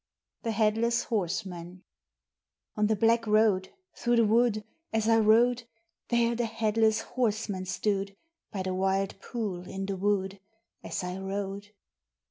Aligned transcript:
THE 0.41 0.49
HEADLESS 0.53 1.03
HORSEMAN 1.11 1.83
On 2.75 2.87
the 2.87 2.95
black 2.95 3.27
road 3.27 3.69
through 3.95 4.15
the 4.15 4.25
wood 4.25 4.63
As 4.91 5.07
I 5.07 5.19
rode, 5.19 5.65
There 6.09 6.33
the 6.35 6.47
Headless 6.47 7.01
Horseman 7.01 7.67
stood; 7.67 8.15
By 8.51 8.63
the 8.63 8.73
wild 8.73 9.19
pool 9.21 9.67
in 9.67 9.85
the 9.85 9.95
wood, 9.97 10.39
As 10.83 11.03
I 11.03 11.19
rode. 11.19 11.67